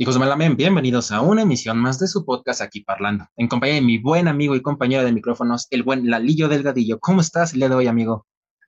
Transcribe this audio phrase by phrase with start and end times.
[0.00, 3.74] Hijos de Malamen, bienvenidos a una emisión más de su podcast aquí parlando, en compañía
[3.74, 7.00] de mi buen amigo y compañero de micrófonos, el buen Lalillo Delgadillo.
[7.00, 8.24] ¿Cómo estás el día de hoy, amigo?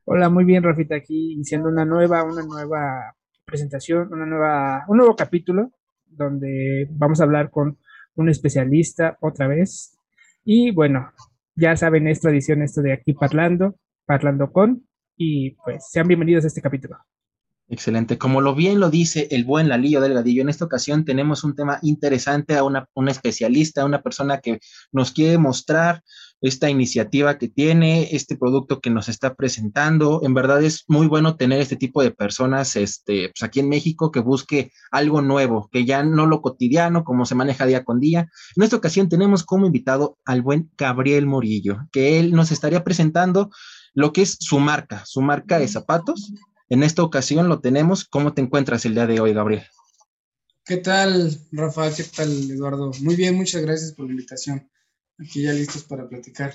[0.06, 3.14] Hola, muy bien, Rafita, aquí iniciando una nueva, una nueva
[3.44, 5.72] presentación, una nueva, un nuevo capítulo
[6.06, 7.76] donde vamos a hablar con
[8.14, 9.98] un especialista otra vez.
[10.44, 11.12] Y bueno,
[11.56, 13.74] ya saben, es tradición esto de aquí parlando,
[14.06, 16.96] parlando con, y pues sean bienvenidos a este capítulo.
[17.70, 18.16] Excelente.
[18.16, 21.78] Como lo bien lo dice el buen Lalillo Delgadillo, en esta ocasión tenemos un tema
[21.82, 24.58] interesante a una, especialista, a una persona que
[24.90, 26.02] nos quiere mostrar
[26.40, 30.20] esta iniciativa que tiene, este producto que nos está presentando.
[30.22, 34.10] En verdad es muy bueno tener este tipo de personas este, pues aquí en México
[34.12, 38.30] que busque algo nuevo, que ya no lo cotidiano, como se maneja día con día.
[38.56, 43.50] En esta ocasión tenemos como invitado al buen Gabriel Morillo, que él nos estaría presentando
[43.92, 46.32] lo que es su marca, su marca de zapatos
[46.68, 48.04] en esta ocasión lo tenemos.
[48.04, 49.64] ¿Cómo te encuentras el día de hoy, Gabriel?
[50.64, 51.94] ¿Qué tal, Rafa?
[51.94, 52.90] ¿Qué tal, Eduardo?
[53.00, 54.70] Muy bien, muchas gracias por la invitación.
[55.18, 56.54] Aquí ya listos para platicar.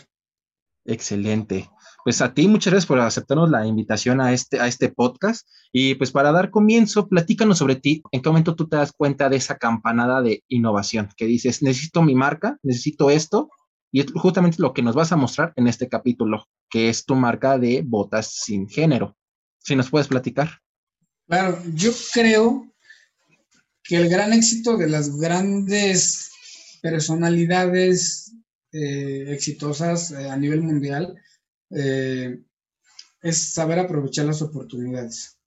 [0.86, 1.70] Excelente.
[2.04, 5.48] Pues a ti muchas gracias por aceptarnos la invitación a este, a este podcast.
[5.72, 8.04] Y pues para dar comienzo, platícanos sobre ti.
[8.12, 12.04] ¿En qué momento tú te das cuenta de esa campanada de innovación que dices, necesito
[12.04, 13.50] mi marca, necesito esto?
[13.92, 17.16] Y es justamente lo que nos vas a mostrar en este capítulo, que es tu
[17.16, 19.16] marca de botas sin género.
[19.64, 20.62] Si nos puedes platicar.
[21.28, 22.70] Claro, yo creo
[23.84, 26.32] que el gran éxito de las grandes
[26.82, 28.34] personalidades
[28.72, 31.16] eh, exitosas eh, a nivel mundial
[31.70, 32.42] eh,
[33.22, 35.38] es saber aprovechar las oportunidades.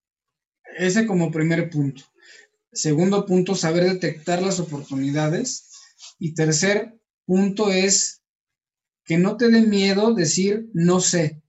[0.79, 2.05] Ese como primer punto.
[2.73, 5.71] Segundo punto, saber detectar las oportunidades.
[6.19, 8.23] Y tercer punto es
[9.05, 11.43] que no te dé miedo decir no sé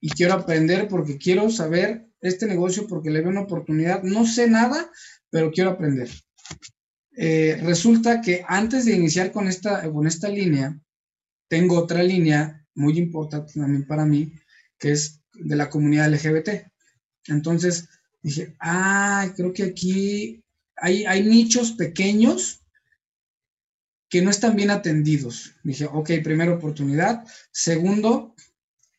[0.00, 4.02] y quiero aprender porque quiero saber este negocio porque le veo una oportunidad.
[4.02, 4.90] No sé nada,
[5.30, 6.10] pero quiero aprender.
[7.16, 10.78] Eh, resulta que antes de iniciar con esta, con esta línea,
[11.48, 14.32] tengo otra línea muy importante también para mí,
[14.78, 16.66] que es de la comunidad LGBT.
[17.28, 17.88] Entonces
[18.22, 20.42] dije, ah, creo que aquí
[20.76, 22.60] hay, hay nichos pequeños
[24.08, 25.54] que no están bien atendidos.
[25.62, 27.24] Dije, ok, primera oportunidad.
[27.50, 28.34] Segundo,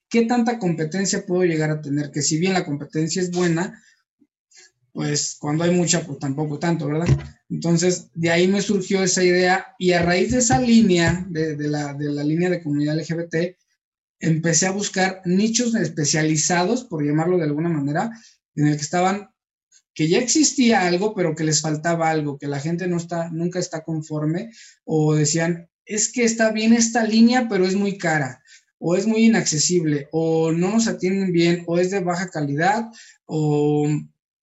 [0.09, 2.11] ¿qué tanta competencia puedo llegar a tener?
[2.11, 3.81] Que si bien la competencia es buena,
[4.93, 7.07] pues cuando hay mucha, pues tampoco tanto, ¿verdad?
[7.49, 11.93] Entonces, de ahí me surgió esa idea y a raíz de esa línea, de, la,
[11.93, 13.55] de la línea de comunidad LGBT,
[14.19, 18.09] empecé a buscar nichos especializados, por llamarlo de alguna manera,
[18.55, 19.29] en el que estaban,
[19.93, 23.59] que ya existía algo, pero que les faltaba algo, que la gente no está, nunca
[23.59, 24.49] está conforme,
[24.83, 28.41] o decían, es que está bien esta línea, pero es muy cara
[28.79, 32.85] o es muy inaccesible, o no nos atienden bien, o es de baja calidad,
[33.25, 33.87] o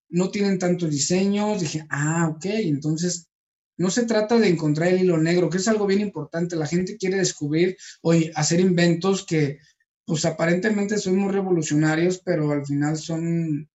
[0.08, 1.60] no tienen tantos diseños.
[1.60, 3.28] Dije, ah, ok, entonces
[3.76, 6.56] no se trata de encontrar el hilo negro, que es algo bien importante.
[6.56, 9.58] La gente quiere descubrir o hacer inventos que,
[10.04, 13.68] pues aparentemente son muy revolucionarios, pero al final son,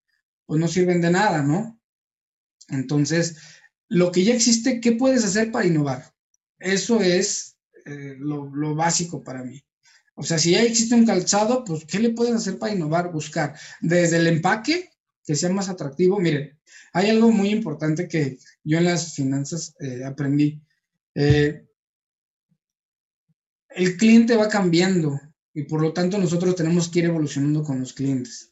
[0.46, 1.80] pues no sirven de nada, ¿no?
[2.70, 3.38] Entonces,
[3.88, 6.14] lo que ya existe, ¿qué puedes hacer para innovar?
[6.60, 9.64] Eso es eh, lo básico para mí.
[10.20, 13.10] O sea, si ya existe un calzado, pues, ¿qué le pueden hacer para innovar?
[13.10, 14.90] Buscar desde el empaque,
[15.26, 16.20] que sea más atractivo.
[16.20, 16.60] Miren,
[16.92, 20.62] hay algo muy importante que yo en las finanzas eh, aprendí.
[21.16, 21.66] Eh,
[23.70, 25.18] el cliente va cambiando
[25.54, 28.52] y por lo tanto nosotros tenemos que ir evolucionando con los clientes,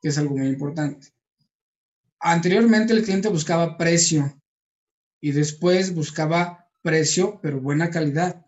[0.00, 1.08] que es algo muy importante.
[2.20, 4.40] Anteriormente el cliente buscaba precio
[5.20, 8.41] y después buscaba precio, pero buena calidad.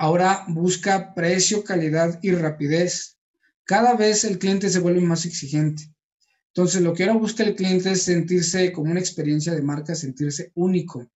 [0.00, 3.18] Ahora busca precio, calidad y rapidez.
[3.64, 5.92] Cada vez el cliente se vuelve más exigente.
[6.54, 10.52] Entonces, lo que ahora busca el cliente es sentirse como una experiencia de marca, sentirse
[10.54, 11.10] único.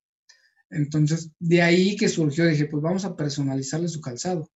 [0.69, 4.51] Entonces, de ahí que surgió, dije, pues vamos a personalizarle su calzado,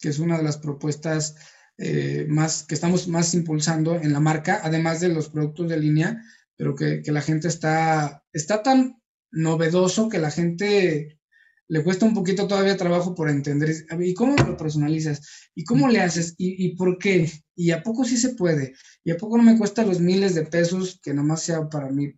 [0.00, 1.34] que es una de las propuestas
[1.78, 6.22] eh, más que estamos más impulsando en la marca, además de los productos de línea,
[6.56, 9.00] pero que, que la gente está, está tan
[9.30, 11.16] novedoso que la gente
[11.68, 13.70] le cuesta un poquito todavía trabajo por entender,
[14.00, 15.50] ¿y cómo lo personalizas?
[15.54, 16.34] ¿Y cómo le haces?
[16.38, 17.28] ¿Y, por qué?
[17.54, 18.74] ¿Y a poco sí se puede?
[19.02, 22.12] ¿Y a poco no me cuesta los miles de pesos que nomás sea para mí?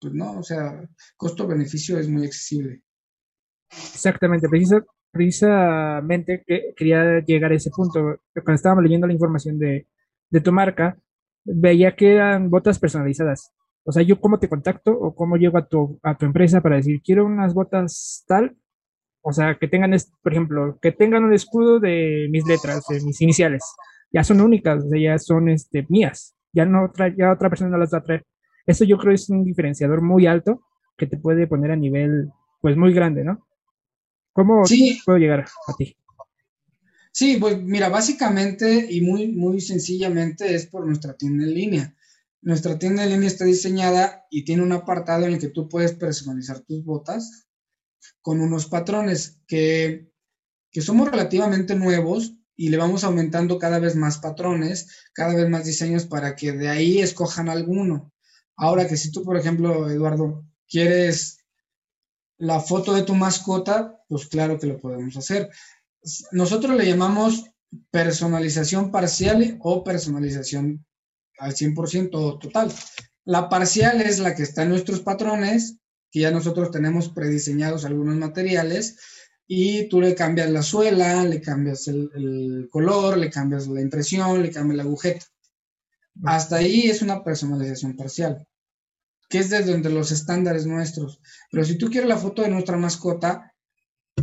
[0.00, 2.82] Pues no, o sea, costo-beneficio es muy accesible.
[3.70, 4.48] Exactamente,
[5.10, 8.20] precisamente que quería llegar a ese punto.
[8.32, 9.88] Cuando estábamos leyendo la información de,
[10.30, 10.96] de tu marca,
[11.44, 13.50] veía que eran botas personalizadas.
[13.84, 16.76] O sea, yo cómo te contacto o cómo llego a tu, a tu empresa para
[16.76, 18.56] decir, quiero unas botas tal
[19.26, 23.22] o sea, que tengan, por ejemplo, que tengan un escudo de mis letras, de mis
[23.22, 23.62] iniciales.
[24.12, 26.36] Ya son únicas, ya son este, mías.
[26.52, 28.26] Ya, no otra, ya otra persona no las va a traer.
[28.66, 30.62] Eso yo creo es un diferenciador muy alto
[30.98, 33.46] que te puede poner a nivel, pues muy grande, ¿no?
[34.34, 34.62] ¿Cómo
[35.06, 35.96] puedo llegar a ti?
[37.10, 41.94] Sí, pues mira, básicamente y muy, muy sencillamente es por nuestra tienda en línea.
[42.42, 45.94] Nuestra tienda en línea está diseñada y tiene un apartado en el que tú puedes
[45.94, 47.44] personalizar tus botas
[48.22, 50.10] con unos patrones que,
[50.70, 55.64] que somos relativamente nuevos y le vamos aumentando cada vez más patrones, cada vez más
[55.64, 58.12] diseños para que de ahí escojan alguno.
[58.56, 61.38] Ahora que si tú, por ejemplo, Eduardo, quieres
[62.38, 65.50] la foto de tu mascota, pues claro que lo podemos hacer.
[66.32, 67.44] Nosotros le llamamos
[67.90, 70.84] personalización parcial o personalización
[71.38, 72.72] al 100% total.
[73.24, 75.78] La parcial es la que está en nuestros patrones,
[76.14, 78.96] que ya nosotros tenemos prediseñados algunos materiales,
[79.48, 84.52] y tú le cambias la suela, le cambias el, color, le cambias la impresión, le
[84.52, 85.26] cambias la agujeta.
[86.22, 88.46] Hasta ahí es una personalización parcial,
[89.28, 91.20] que es desde donde los estándares nuestros.
[91.50, 93.52] Pero si tú quieres la foto de nuestra mascota,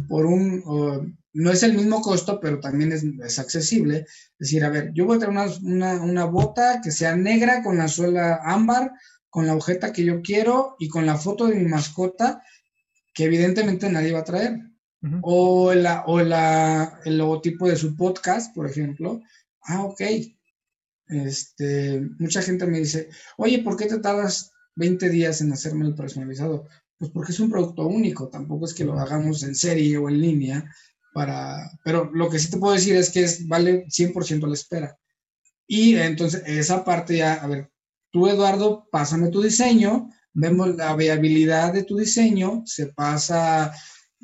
[0.08, 4.06] por un, no es el mismo costo, pero también es, accesible.
[4.08, 7.78] Es decir, a ver, yo voy a traer una, una, bota que sea negra con
[7.78, 8.94] la suela ámbar,
[9.32, 12.44] con la agujeta que yo quiero y con la foto de mi mascota,
[13.14, 14.60] que evidentemente nadie va a traer.
[15.24, 19.20] O, la, o la, el logotipo de su podcast, por ejemplo.
[19.64, 20.02] Ah, ok.
[21.08, 25.96] Este, mucha gente me dice, oye, ¿por qué te tardas 20 días en hacerme el
[25.96, 26.68] personalizado?
[27.00, 30.22] Pues porque es un producto único, tampoco es que lo hagamos en serie o en
[30.22, 30.72] línea
[31.14, 34.98] para, pero lo que sí te puedo decir es que es, vale 100% la espera.
[35.66, 37.71] Y entonces esa parte ya, a ver,
[38.12, 43.74] tú Eduardo, pásame tu diseño, vemos la viabilidad de tu diseño, se pasa,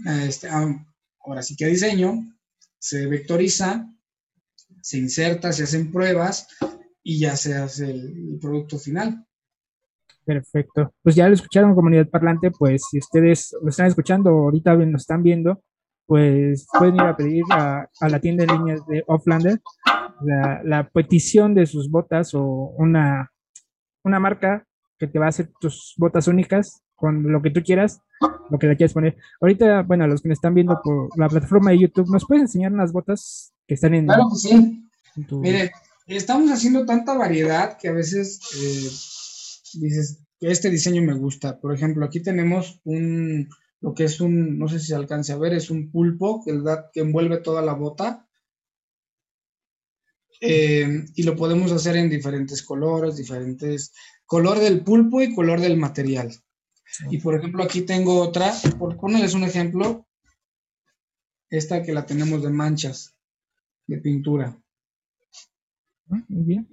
[0.06, 2.19] este, ahora sí que diseño,
[2.78, 3.89] se vectoriza,
[4.81, 6.48] se inserta, se hacen pruebas
[7.04, 9.25] y ya se hace el, producto final.
[10.24, 10.94] Perfecto.
[11.01, 15.24] Pues ya lo escucharon, comunidad parlante, pues si ustedes lo están escuchando, ahorita lo están
[15.24, 15.63] viendo,
[16.06, 19.60] pues pueden ir a pedir a, la tienda de línea de Offlander
[20.22, 22.44] la, petición de sus botas o
[22.78, 23.31] una,
[24.07, 24.65] una marca
[24.98, 28.01] que te va a hacer tus botas únicas con lo que tú quieras,
[28.50, 29.18] lo que le quieras poner.
[29.39, 32.74] Ahorita, bueno, los que me están viendo por la plataforma de YouTube, ¿nos puedes enseñar
[32.74, 34.07] unas botas que están en...
[34.07, 34.83] Claro que sí.
[35.31, 35.71] Mire,
[36.07, 41.60] estamos haciendo tanta variedad que a veces eh, dices, este diseño me gusta.
[41.60, 43.48] Por ejemplo, aquí tenemos un,
[43.81, 46.60] lo que es un, no sé si se alcance a ver, es un pulpo que,
[46.94, 48.26] que envuelve toda la bota.
[50.39, 53.94] Eh, y lo podemos hacer en diferentes colores, diferentes,
[54.25, 56.36] color del pulpo y color del material.
[57.10, 60.07] Y por ejemplo, aquí tengo otra, por ponerles un ejemplo,
[61.50, 63.16] esta que la tenemos de manchas
[63.88, 64.57] de pintura.
[66.10, 66.68] Ah, muy bien.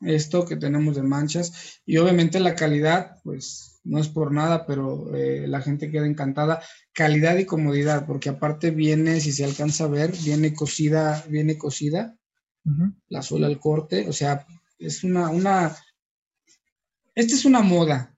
[0.00, 5.14] Esto que tenemos de manchas y obviamente la calidad, pues no es por nada, pero
[5.14, 6.62] eh, la gente queda encantada.
[6.92, 11.56] Calidad y comodidad, porque aparte viene, si se alcanza a ver, viene cosida, viene
[13.08, 14.46] la suela al corte, o sea,
[14.78, 15.76] es una, una,
[17.14, 18.14] esta es una moda.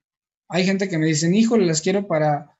[0.48, 2.56] Hay gente que me dicen, híjole, las quiero para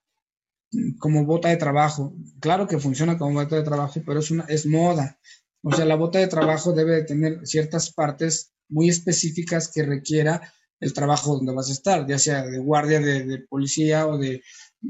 [0.98, 2.14] como bota de trabajo.
[2.40, 5.18] Claro que funciona como bota de trabajo, pero es una, es moda.
[5.62, 10.40] O sea, la bota de trabajo debe de tener ciertas partes muy específicas que requiera
[10.78, 14.42] el trabajo donde vas a estar, ya sea de guardia de, policía o de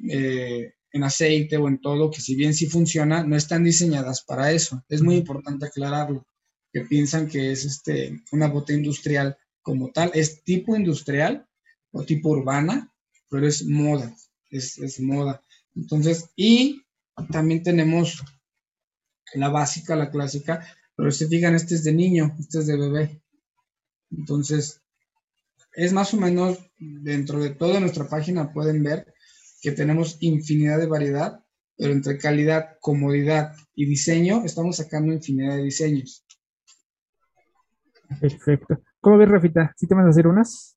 [0.09, 4.53] eh, en aceite o en todo, que si bien sí funciona, no están diseñadas para
[4.53, 4.85] eso.
[4.89, 6.27] Es muy importante aclararlo,
[6.73, 11.47] que piensan que es este, una bota industrial como tal, es tipo industrial
[11.93, 12.93] o tipo urbana,
[13.29, 14.15] pero es moda,
[14.51, 15.43] es, es moda.
[15.75, 16.83] Entonces, y
[17.31, 18.23] también tenemos
[19.35, 23.23] la básica, la clásica, pero si fijan, este es de niño, este es de bebé.
[24.11, 24.81] Entonces,
[25.75, 29.15] es más o menos dentro de toda nuestra página pueden ver
[29.63, 31.45] que tenemos infinidad de variedad,
[31.77, 36.25] pero entre calidad, comodidad y diseño estamos sacando infinidad de diseños.
[38.19, 38.79] Perfecto.
[39.01, 39.73] ¿Cómo ves, Rafita?
[39.77, 40.77] ¿Sí te vas a hacer unas?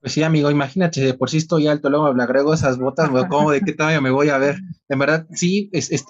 [0.00, 3.50] Pues sí, amigo, imagínate, de por sí estoy alto, luego me agrego esas botas, ¿cómo
[3.50, 4.60] de qué tamaño me voy a ver?
[4.88, 6.04] En verdad, sí, es, es,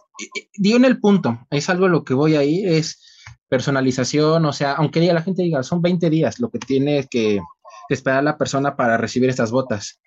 [0.58, 3.00] dio en el punto, es algo lo que voy a ir, es
[3.48, 7.40] personalización, o sea, aunque la gente diga, son 20 días lo que tiene que,
[7.88, 9.98] esperar la persona para recibir estas botas.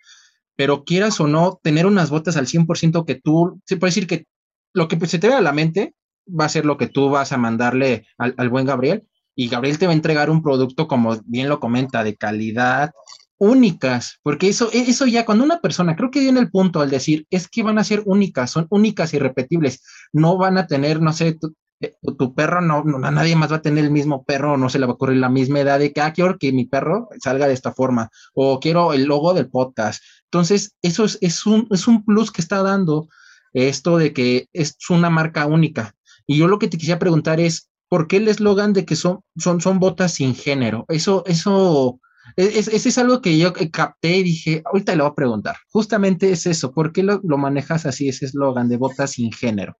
[0.55, 4.25] Pero quieras o no, tener unas botas al 100% que tú, se puede decir que
[4.73, 5.95] lo que se te ve a la mente
[6.27, 9.85] va a ser lo que tú vas a mandarle al buen Gabriel y Gabriel te
[9.85, 12.91] va a entregar un producto, como bien lo comenta, de calidad,
[13.37, 17.25] únicas, porque eso, eso ya cuando una persona, creo que viene el punto al decir,
[17.31, 19.81] es que van a ser únicas, son únicas y repetibles,
[20.13, 21.39] no van a tener, no sé,
[21.79, 24.85] eh, tu, perro no, nadie más va a tener el mismo perro, no se le
[24.85, 27.55] va a ocurrir la misma edad de que, ah, quiero que mi perro salga de
[27.55, 32.05] esta forma, o quiero el logo del podcast, Entonces, eso es, es, un, es un
[32.05, 33.07] plus que está dando
[33.53, 35.95] esto de que es una marca única.
[36.27, 39.19] Y yo lo que te quisiera preguntar es, ¿por qué el eslogan de que son,
[39.35, 40.85] son, son botas sin género?
[40.87, 41.99] Eso, eso,
[42.37, 45.57] es, es, es algo que yo capté y dije, ahorita le voy a preguntar.
[45.67, 49.75] Justamente es eso, ¿por qué lo, lo manejas así, ese eslogan de botas sin género?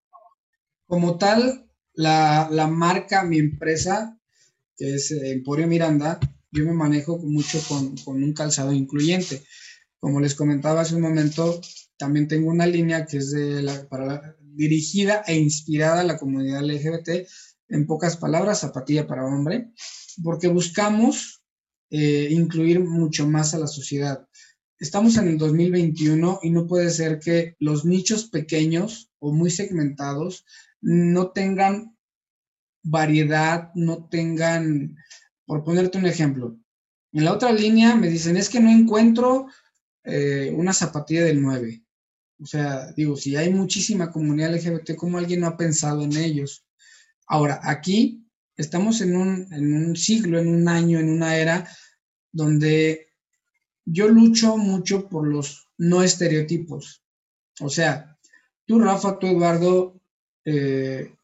[0.88, 4.20] Como tal, la, la marca, mi empresa,
[4.76, 6.20] que es eh, Emporio Miranda,
[6.52, 9.42] yo me manejo mucho con, con, un calzado incluyente.
[10.02, 11.62] Como les comentaba hace un momento,
[11.96, 16.18] también tengo una línea que es de la, para la, dirigida e inspirada a la
[16.18, 17.26] comunidad LGBT,
[17.72, 19.72] en pocas palabras, zapatilla para hombre,
[20.24, 21.44] porque buscamos
[21.90, 24.28] eh, incluir mucho más a la sociedad.
[24.80, 30.46] Estamos en el 2021 y no puede ser que los nichos pequeños o muy segmentados
[30.82, 31.96] no tengan
[32.84, 34.96] variedad, no tengan,
[35.46, 36.58] por ponerte un ejemplo,
[37.14, 39.48] en la otra línea me dicen, es que no encuentro
[40.04, 41.84] eh, una zapatilla del 9.
[42.40, 46.66] O sea, digo, si hay muchísima comunidad LGBT, ¿cómo alguien no ha pensado en ellos?
[47.32, 51.66] Ahora, aquí estamos en un, en un siglo, en un año, en una era
[52.30, 53.08] donde
[53.86, 57.06] yo lucho mucho por los no estereotipos.
[57.62, 58.18] O sea,
[58.66, 60.02] tú, Rafa, tú, Eduardo,
[60.44, 61.16] eh,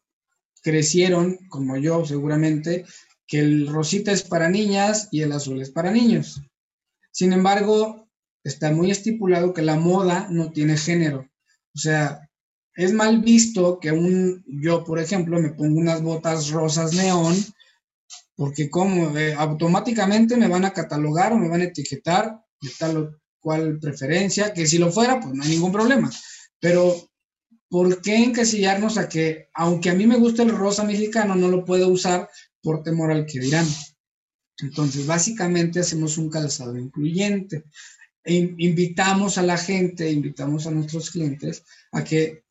[0.62, 2.86] crecieron, como yo seguramente,
[3.26, 6.40] que el rosita es para niñas y el azul es para niños.
[7.10, 8.08] Sin embargo,
[8.44, 11.28] está muy estipulado que la moda no tiene género.
[11.74, 12.27] O sea,
[12.78, 17.34] es mal visto que un, yo, por ejemplo, me pongo unas botas rosas neón,
[18.36, 22.96] porque como eh, automáticamente me van a catalogar o me van a etiquetar de tal
[22.96, 26.08] o cual preferencia, que si lo fuera, pues no hay ningún problema.
[26.60, 27.10] Pero,
[27.68, 31.64] ¿por qué encasillarnos a que, aunque a mí me gusta el rosa mexicano, no lo
[31.64, 32.30] puedo usar
[32.62, 33.66] por temor al que dirán?
[34.60, 37.64] Entonces, básicamente hacemos un calzado incluyente.
[38.22, 42.44] E invitamos a la gente, invitamos a nuestros clientes a que,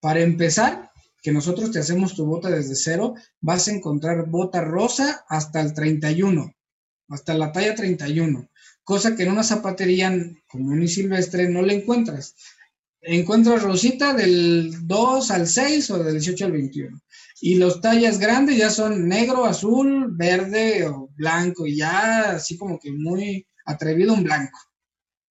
[0.00, 0.90] para empezar,
[1.22, 5.74] que nosotros te hacemos tu bota desde cero, vas a encontrar bota rosa hasta el
[5.74, 6.54] 31,
[7.08, 8.48] hasta la talla 31,
[8.84, 10.12] cosa que en una zapatería
[10.48, 12.34] común y silvestre no le encuentras.
[13.02, 17.00] Encuentras rosita del 2 al 6 o del 18 al 21.
[17.40, 22.78] Y los tallas grandes ya son negro, azul, verde o blanco, y ya así como
[22.78, 24.58] que muy atrevido un blanco.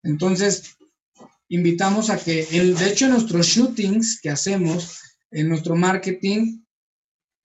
[0.03, 0.78] Entonces,
[1.49, 5.01] invitamos a que, el, de hecho, en nuestros shootings que hacemos,
[5.31, 6.63] en nuestro marketing,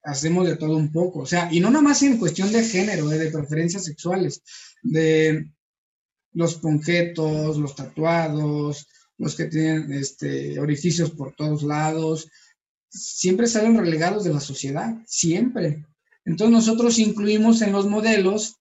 [0.03, 1.19] hacemos de todo un poco.
[1.19, 4.41] O sea, y no nada más en cuestión de género, eh, de preferencias sexuales,
[4.81, 5.49] de
[6.33, 12.27] los ponquetos, los tatuados, los que tienen este, orificios por todos lados,
[12.89, 15.85] siempre salen relegados de la sociedad, siempre.
[16.25, 18.57] Entonces nosotros incluimos en los modelos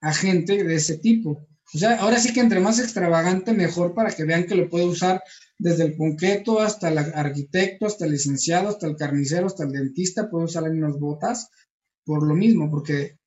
[0.00, 1.46] a gente de ese tipo.
[1.72, 4.86] O sea, ahora sí que entre más extravagante, mejor para que vean que lo puede
[4.86, 5.22] usar
[5.58, 10.28] desde el ponqueto hasta el arquitecto, hasta el licenciado, hasta el carnicero, hasta el dentista,
[10.28, 11.48] puede usar unas botas
[12.04, 13.18] por lo mismo, porque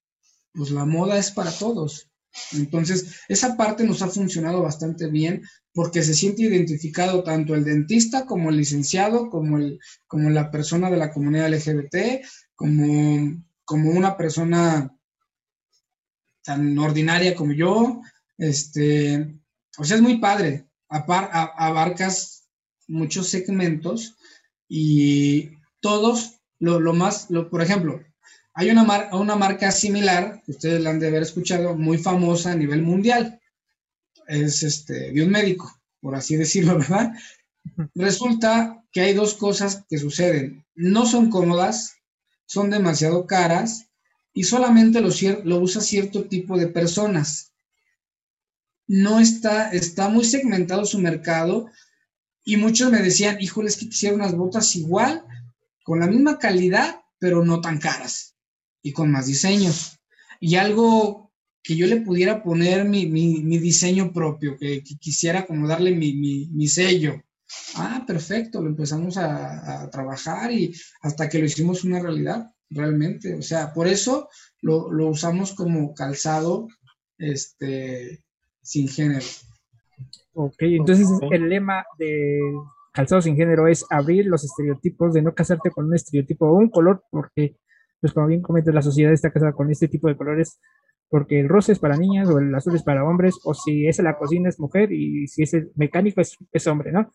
[0.53, 2.09] pues la moda es para todos.
[2.53, 8.25] Entonces, esa parte nos ha funcionado bastante bien porque se siente identificado tanto el dentista
[8.25, 14.17] como el licenciado, como, el, como la persona de la comunidad LGBT, como, como una
[14.17, 14.91] persona
[16.43, 18.01] tan ordinaria como yo,
[18.37, 19.39] este,
[19.77, 20.67] o sea, es muy padre.
[20.89, 22.47] Apar, abarcas
[22.87, 24.15] muchos segmentos
[24.67, 28.01] y todos, lo, más, lo, por ejemplo,
[28.53, 32.55] hay una, una marca similar, que ustedes la han de haber escuchado, muy famosa a
[32.55, 33.41] nivel mundial.
[34.27, 37.13] Es este, de un médico, por así decirlo, ¿verdad?
[37.95, 40.63] Resulta que hay dos cosas que suceden.
[40.75, 41.95] No son cómodas,
[42.45, 43.87] son demasiado caras
[44.33, 45.09] y solamente lo,
[45.43, 47.52] lo usa cierto tipo de personas
[48.87, 51.67] no está, está muy segmentado su mercado
[52.43, 55.23] y muchos me decían, híjole, es que quisiera unas botas igual,
[55.83, 58.35] con la misma calidad, pero no tan caras
[58.81, 59.99] y con más diseños.
[60.39, 61.31] Y algo
[61.63, 63.05] que yo le pudiera poner mi,
[63.59, 67.23] diseño propio, que, quisiera como darle mi, sello.
[67.75, 73.35] Ah, perfecto, lo empezamos a, trabajar y hasta que lo hicimos una realidad, realmente.
[73.35, 74.27] O sea, por eso
[74.61, 76.67] lo, lo usamos como calzado,
[77.17, 78.22] este,
[78.63, 79.25] sin género.
[80.33, 82.39] Ok, entonces el lema de
[82.91, 86.69] calzado sin género es abrir los estereotipos, de no casarte con un estereotipo o un
[86.69, 87.57] color, porque,
[87.99, 90.59] pues como bien comentas, la sociedad está casada con este tipo de colores,
[91.09, 93.99] porque el rosa es para niñas o el azul es para hombres, o si es
[93.99, 97.11] la cocina es mujer y si es el mecánico es, es hombre, ¿no?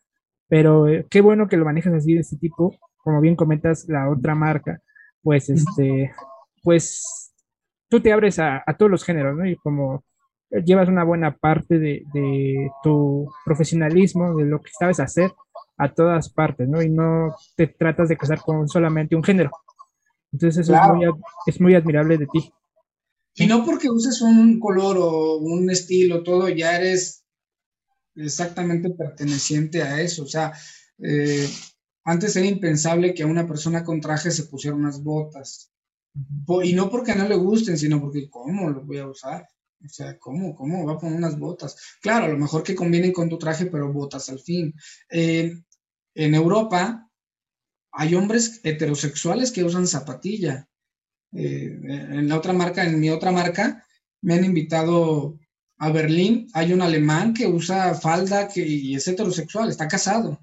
[0.49, 4.11] Pero eh, qué bueno que lo manejas así de este tipo, como bien comentas la
[4.11, 4.81] otra marca,
[5.23, 6.13] pues este,
[6.63, 7.33] pues
[7.89, 9.47] tú te abres a, a todos los géneros, ¿no?
[9.47, 10.05] Y como
[10.51, 15.33] llevas una buena parte de, tu profesionalismo, de lo que sabes hacer
[15.77, 16.83] a todas partes, ¿no?
[16.83, 19.51] Y no te tratas de casar con solamente un género.
[20.33, 21.07] Entonces eso es, muy,
[21.47, 22.53] es muy admirable de ti.
[23.35, 27.25] Y no porque uses un color o un estilo, todo, ya eres
[28.17, 30.25] exactamente perteneciente a eso.
[30.25, 30.53] O sea,
[30.99, 31.49] eh,
[32.05, 35.73] antes era impensable que a una persona con traje se pusiera unas botas.
[36.65, 39.47] Y no porque no le gusten, sino porque, ¿cómo lo voy a usar?
[39.85, 40.55] O sea, ¿cómo?
[40.55, 41.77] ¿Cómo va a poner unas botas?
[42.01, 44.75] Claro, a lo mejor que convienen con tu traje, pero botas al fin.
[45.11, 45.53] Eh,
[46.15, 47.09] en Europa
[47.93, 50.69] hay hombres heterosexuales que usan zapatilla.
[51.33, 53.85] Eh, en la otra marca, en mi otra marca,
[54.23, 55.39] me han invitado
[55.79, 56.49] a Berlín.
[56.55, 60.41] Hay un alemán que usa falda que, y es heterosexual, está casado.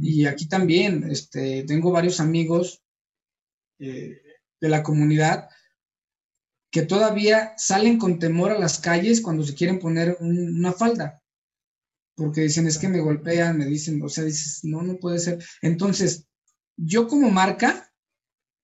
[0.00, 2.82] Y aquí también, este, tengo varios amigos
[3.78, 4.20] eh,
[4.60, 5.48] de la comunidad
[6.70, 11.22] que todavía salen con temor a las calles cuando se quieren poner una falda.
[12.14, 15.42] Porque dicen, es que me golpean, me dicen, o sea, dices, no, no puede ser.
[15.62, 16.26] Entonces,
[16.76, 17.90] yo como marca,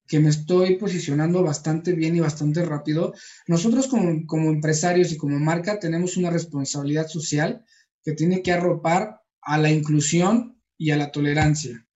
[0.07, 3.15] que me estoy posicionando bastante bien y bastante rápido,
[3.47, 7.65] nosotros como, como empresarios y como marca tenemos una responsabilidad social
[8.03, 11.87] que tiene que arropar a la inclusión y a la tolerancia.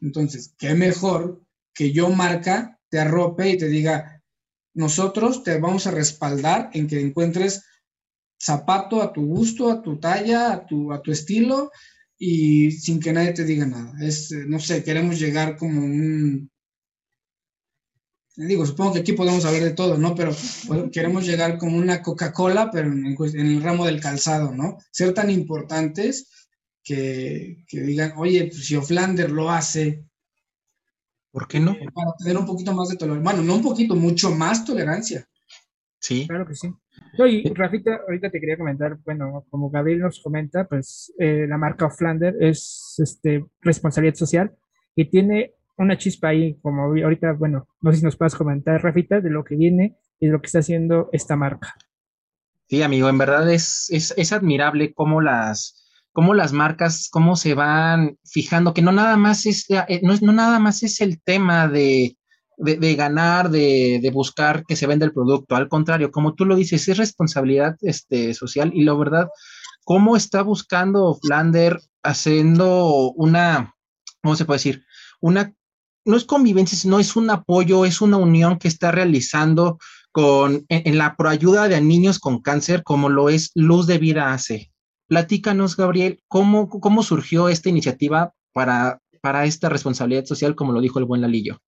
[0.00, 4.19] Entonces, qué mejor que yo marca te arrope y te diga,
[4.74, 7.64] nosotros te vamos a respaldar en que encuentres
[8.40, 11.70] zapato a tu gusto, a tu talla, a tu, a tu estilo
[12.18, 13.92] y sin que nadie te diga nada.
[14.00, 16.50] Es, no sé, queremos llegar como un...
[18.36, 20.14] Digo, supongo que aquí podemos hablar de todo, ¿no?
[20.14, 20.34] Pero
[20.92, 24.78] queremos llegar como una Coca-Cola, pero en, el ramo del calzado, ¿no?
[24.90, 26.48] Ser tan importantes
[26.82, 30.04] que, que digan, oye, pues si Oflander lo hace,
[31.32, 31.76] ¿Por qué no?
[31.94, 33.32] Para tener un poquito más de tolerancia.
[33.32, 35.26] Bueno, no un poquito, mucho más tolerancia.
[36.00, 36.26] Sí.
[36.26, 36.72] Claro que sí.
[37.18, 41.90] y Rafita, ahorita te quería comentar, bueno, como Gabriel nos comenta, pues eh, la marca
[41.90, 44.56] Flander es este, responsabilidad social
[44.96, 49.20] y tiene una chispa ahí, como ahorita, bueno, no sé si nos puedes comentar, Rafita,
[49.20, 51.74] de lo que viene y de lo que está haciendo esta marca.
[52.68, 55.79] Sí, amigo, en verdad es, es, es admirable cómo las,
[56.12, 60.22] cómo las marcas, cómo se van fijando, que no nada más es, eh, no, es,
[60.22, 62.16] no nada más es el tema de,
[62.56, 65.56] de, ganar, de, de, buscar que se venda el producto.
[65.56, 69.28] Al contrario, como tú lo dices, es responsabilidad este, social y la verdad,
[69.84, 73.74] cómo está buscando Flander haciendo una,
[74.22, 74.84] ¿cómo se puede decir?
[75.20, 75.54] Una,
[76.04, 79.78] no es convivencia, sino es un apoyo, es una unión que está realizando
[80.12, 84.32] con, en, en la proayuda de niños con cáncer, como lo es Luz de Vida
[84.32, 84.70] hace.
[85.10, 91.00] Platícanos, Gabriel, ¿cómo, cómo surgió esta iniciativa para, para esta responsabilidad social, como lo dijo
[91.00, 91.60] el buen Lalillo?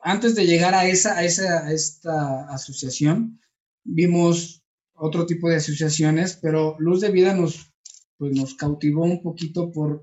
[0.00, 3.38] Antes de llegar a, esa, a, esa, esta asociación,
[3.84, 4.62] vimos
[4.94, 7.70] otro tipo de asociaciones, pero Luz de Vida nos,
[8.16, 10.02] pues nos cautivó un poquito por,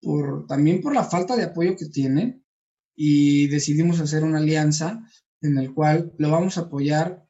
[0.00, 2.42] por, también por la falta de apoyo que tiene
[2.94, 5.02] y decidimos hacer una alianza
[5.40, 7.25] en el cual lo vamos a apoyar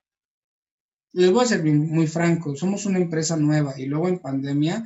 [1.16, 4.85] les voy a ser muy franco, somos una empresa nueva y luego en pandemia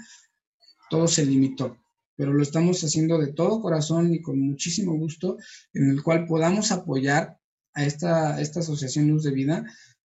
[0.89, 1.77] todo se limitó,
[2.15, 5.39] pero lo estamos haciendo de todo corazón y con muchísimo gusto
[5.75, 7.37] en el cual podamos apoyar
[7.75, 9.65] a esta, esta asociación Luz de Vida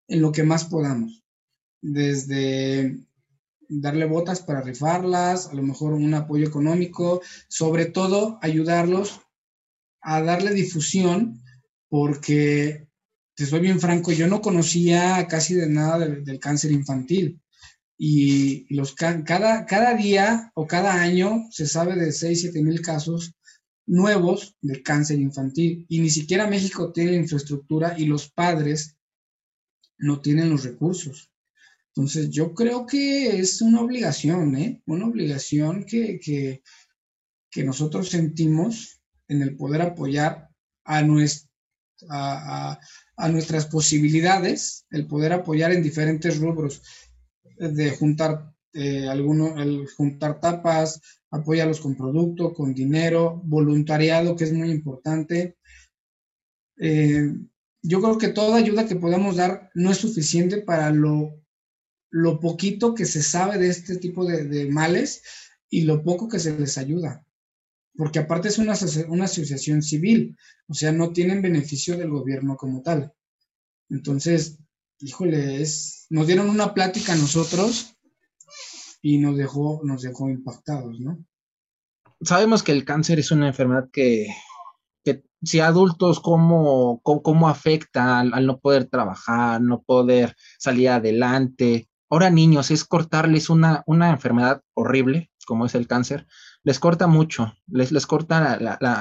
[0.08, 1.26] en lo que más podamos,
[1.82, 3.02] desde
[3.68, 9.20] darle botas para rifarlas, a lo mejor un apoyo económico, sobre todo ayudarlos
[10.00, 11.42] a darle difusión
[11.90, 12.88] porque
[13.36, 17.42] te soy bien franco, yo no conocía casi de nada del, cáncer infantil.
[17.98, 23.36] Y los, cada, cada día o cada año se sabe de 6, 7 mil casos
[23.86, 25.86] nuevos de cáncer infantil.
[25.90, 28.98] Y ni siquiera México tiene infraestructura y los padres
[29.98, 31.32] no tienen los recursos.
[31.96, 34.82] Entonces, yo creo que es una obligación, ¿eh?
[34.86, 36.64] Una obligación que, que,
[37.52, 40.50] que nosotros sentimos en el poder apoyar
[40.84, 41.50] a, nuestra,
[42.10, 42.80] a, a
[43.18, 46.82] nuestras posibilidades el poder apoyar en diferentes rubros,
[47.58, 54.54] de juntar eh, alguno, el juntar tapas, apoyarlos con producto, con dinero, voluntariado, que es
[54.54, 55.58] muy importante.
[56.78, 57.36] Eh,
[57.84, 61.40] yo creo que toda ayuda que podamos dar no es suficiente para lo,
[62.10, 65.22] lo poquito que se sabe de este tipo de males
[65.70, 67.23] y lo poco que se les ayuda
[67.96, 68.74] porque aparte es una,
[69.10, 73.14] una asociación civil, o sea, no tienen beneficio del gobierno como tal.
[73.90, 74.58] Entonces,
[75.00, 77.96] híjole, es, nos dieron una plática a nosotros
[79.02, 81.24] y nos dejó, nos dejó impactados, ¿no?
[82.22, 84.28] Sabemos que el cáncer es una enfermedad que,
[85.04, 91.90] que si adultos, ¿cómo, cómo, afecta al, no poder trabajar, no poder salir adelante?
[92.10, 96.28] ahora niños es cortarles una, una enfermedad horrible, como es el cáncer,
[96.64, 98.58] les corta mucho, les, les corta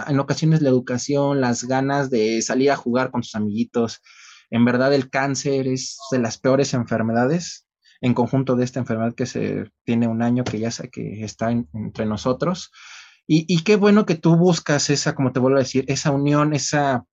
[0.09, 4.01] en ocasiones la educación, las ganas de salir a jugar con sus amiguitos.
[4.51, 7.67] En verdad el cáncer es de las peores enfermedades
[8.01, 11.53] en conjunto de esta enfermedad que se tiene un año que ya sé que está
[11.53, 12.73] entre nosotros.
[13.29, 16.53] Y, y, qué bueno que tú buscas esa, como te vuelvo a decir, esa unión,
[16.55, 17.05] esa,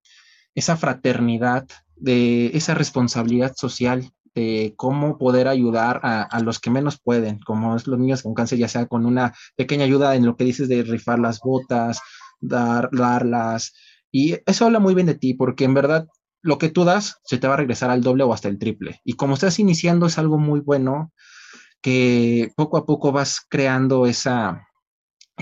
[0.55, 1.67] esa fraternidad,
[1.99, 7.87] de esa responsabilidad social de cómo poder ayudar a, los que menos pueden, como es
[7.87, 10.83] los niños con cáncer, ya sea con una pequeña ayuda en lo que dices de
[10.83, 11.99] rifar las botas,
[12.39, 13.73] dar, darlas.
[14.11, 16.07] Y eso habla muy bien de ti, porque en verdad
[16.41, 19.01] lo que tú das se te va a regresar al doble o hasta el triple.
[19.03, 21.11] Y como estás iniciando es algo muy bueno
[21.81, 24.67] que poco a poco vas creando esa,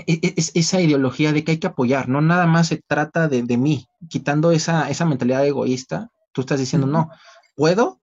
[0.06, 3.42] e, e, esa ideología de que hay que apoyar, no nada más se trata de,
[3.56, 7.10] mí, quitando esa, esa mentalidad egoísta, tú estás diciendo, no,
[7.56, 8.00] puedo,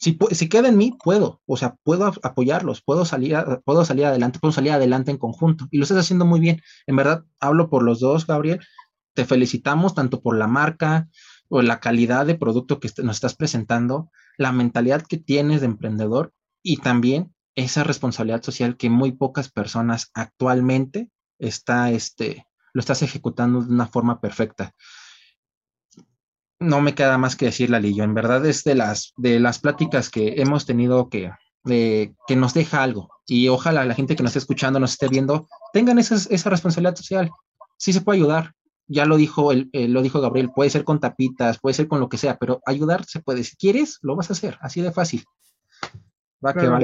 [0.00, 4.38] si, si queda en mí, puedo, o sea, puedo apoyarlos, puedo salir, puedo salir adelante,
[4.38, 6.60] puedo salir adelante en conjunto, y lo estás haciendo muy bien.
[6.86, 8.60] En verdad, hablo por los dos, Gabriel,
[9.14, 11.08] te felicitamos tanto por la marca,
[11.50, 16.32] o la calidad de producto que nos estás presentando, la mentalidad que tienes de emprendedor
[16.62, 23.62] y también esa responsabilidad social que muy pocas personas actualmente está, este, lo estás ejecutando
[23.62, 24.72] de una forma perfecta.
[26.60, 28.04] No me queda más que decir, Lalillo.
[28.04, 31.32] En verdad es de las, de las pláticas que hemos tenido que,
[31.64, 33.08] que nos deja algo.
[33.26, 36.96] Y ojalá la gente que nos esté escuchando, nos esté viendo, tengan esa, esa responsabilidad
[36.96, 37.30] social.
[37.78, 38.52] Sí se puede ayudar,
[38.86, 42.00] ya lo dijo, el, eh, lo dijo Gabriel, puede ser con tapitas, puede ser con
[42.00, 43.44] lo que sea, pero ayudar se puede.
[43.44, 45.24] Si quieres, lo vas a hacer, así de fácil.
[46.44, 46.80] Va que va,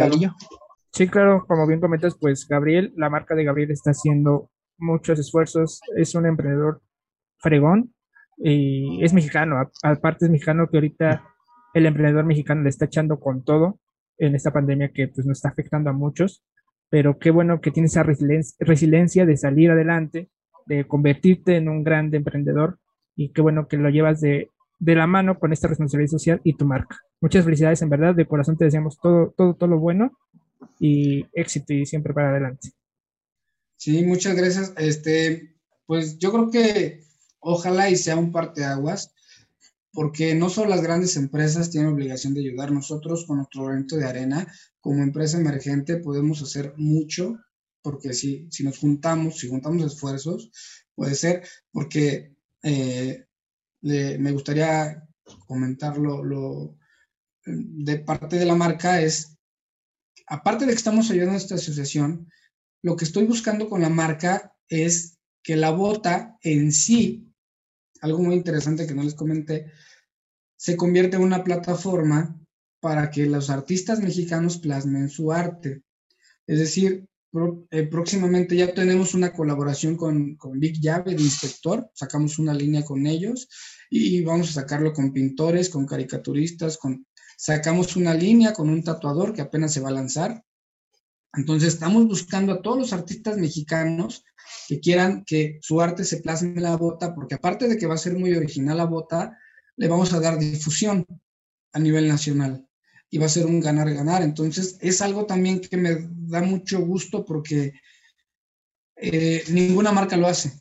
[0.93, 5.81] Sí, claro, como bien comentas, pues Gabriel, la marca de Gabriel está haciendo muchos esfuerzos,
[5.95, 6.81] es un emprendedor
[7.39, 7.93] fregón
[8.39, 11.25] es mexicano, aparte es mexicano que ahorita
[11.75, 13.79] el emprendedor mexicano le está echando con todo
[14.19, 16.45] en esta pandemia que pues nos está afectando a muchos,
[16.89, 20.31] pero qué bueno que tiene esa resiliencia de salir adelante
[20.67, 22.79] de convertirte en un gran emprendedor
[23.15, 26.67] y qué bueno que lo llevas de, la mano con esta responsabilidad social y tu
[26.67, 26.99] marca.
[27.21, 30.13] Muchas felicidades, en verdad, de corazón te deseamos todo, todo, todo lo bueno
[30.79, 32.73] y éxito y siempre para adelante.
[33.77, 34.75] Sí, muchas gracias.
[34.77, 35.55] Este,
[35.87, 37.01] pues yo creo que
[37.41, 39.13] ojalá y sea un parteaguas,
[39.93, 44.05] porque no solo las grandes empresas tienen obligación de ayudar, nosotros con nuestro granito de
[44.05, 44.47] arena,
[44.81, 47.39] como empresa emergente, podemos hacer mucho
[47.83, 50.51] porque si, si nos juntamos, si juntamos esfuerzos,
[50.97, 53.27] puede ser, porque eh,
[53.81, 55.07] me gustaría
[55.47, 56.77] comentarlo lo,
[57.45, 59.39] de parte de la marca es,
[60.27, 62.29] aparte de que estamos ayudando a esta asociación,
[62.83, 67.26] lo que estoy buscando con la marca es que la bota en sí,
[68.01, 69.73] algo muy interesante que no les comenté,
[70.57, 72.39] se convierte en una plataforma
[72.81, 75.83] para que los artistas mexicanos plasmen su arte.
[76.47, 77.07] Es decir,
[77.71, 82.85] eh, próximamente ya tenemos una colaboración con, con Big Llave de Inspector, sacamos una línea
[82.85, 83.49] con ellos
[83.91, 87.07] y vamos a sacarlo con pintores, con caricaturistas, con,
[87.37, 90.45] sacamos una línea con un tatuador que apenas se va a lanzar.
[91.37, 94.25] Entonces estamos buscando a todos los artistas mexicanos
[94.69, 97.95] que quieran que su arte se plasme en la bota, porque aparte de que va
[97.95, 99.39] a ser muy original la bota,
[99.77, 101.07] le vamos a dar difusión
[101.73, 102.67] a nivel nacional
[103.11, 104.23] y va a ser un ganar-ganar.
[104.23, 107.75] Entonces, es algo también que me da mucho gusto porque
[108.97, 110.59] eh, ninguna marca lo hace.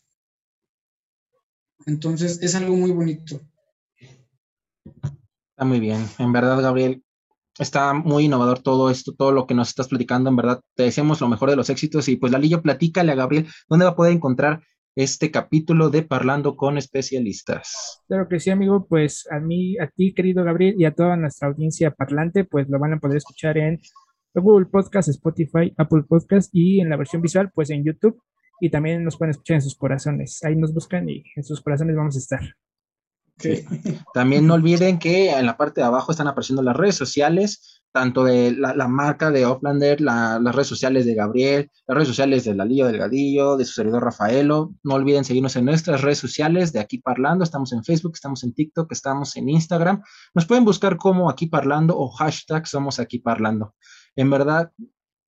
[1.86, 3.40] Entonces, es algo muy bonito.
[4.84, 6.06] Está muy bien.
[6.20, 7.05] En verdad, Gabriel,
[7.60, 10.30] está muy innovador todo esto, todo lo que nos estás platicando.
[10.30, 12.08] En verdad, te deseamos lo mejor de los éxitos.
[12.10, 14.62] Y pues, Lalillo, platícale a Gabriel dónde va a poder encontrar
[14.96, 18.02] este capítulo de Parlando con especialistas.
[18.08, 21.50] Claro que sí, amigo, pues a mí, a ti, querido Gabriel, y a toda nuestra
[21.50, 23.80] audiencia parlante, pues lo van a poder escuchar en
[24.34, 28.22] Google Podcast, Spotify, Apple Podcast y en la versión visual, pues en YouTube.
[28.62, 30.42] Y también nos pueden escuchar en sus corazones.
[30.46, 32.56] Ahí nos buscan y en sus corazones vamos a estar.
[34.14, 38.26] También no olviden que en la parte de abajo están apareciendo las redes sociales tanto
[38.26, 42.88] de la, marca de Offlander, las redes sociales de Gabriel, las redes sociales de Lalillo
[42.88, 44.74] Delgadillo, de su servidor Rafaelo.
[44.84, 47.46] No olviden seguirnos en nuestras redes sociales de Aquí Parlando.
[47.46, 50.04] Estamos en Facebook, estamos en TikTok, estamos en Instagram.
[50.34, 53.76] Nos pueden buscar como Aquí Parlando o hashtag Somos Aquí Parlando.
[54.18, 54.74] En verdad,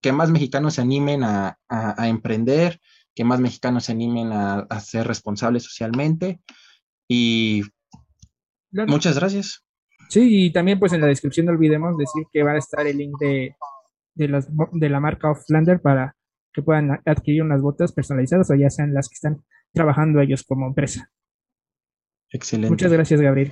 [0.01, 1.57] que más mexicanos se animen a,
[1.99, 2.81] emprender,
[3.15, 6.41] que más mexicanos se animen a, ser responsables socialmente.
[7.07, 7.61] Y
[8.71, 9.63] muchas gracias.
[10.09, 12.97] Sí, y también pues en la descripción no olvidemos decir que va a estar el
[12.97, 13.55] link de,
[14.15, 16.15] las, de la marca Offlander para
[16.53, 20.67] que puedan adquirir unas botas personalizadas o ya sean las que están trabajando ellos como
[20.67, 21.11] empresa.
[22.31, 22.69] Excelente.
[22.69, 23.51] Muchas gracias, Gabriel.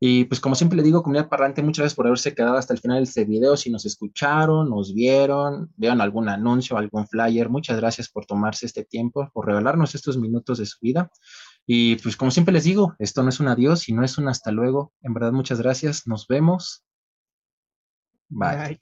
[0.00, 2.80] Y pues como siempre le digo, comunidad parlante, muchas gracias por haberse quedado hasta el
[2.80, 3.56] final de este video.
[3.56, 8.84] Si nos escucharon, nos vieron, vieron algún anuncio, algún flyer, muchas gracias por tomarse este
[8.84, 11.10] tiempo, por regalarnos estos minutos de su vida.
[11.66, 14.50] Y pues como siempre les digo, esto no es un adiós, sino es un hasta
[14.50, 14.92] luego.
[15.02, 16.06] En verdad, muchas gracias.
[16.06, 16.84] Nos vemos.
[18.28, 18.78] Bye.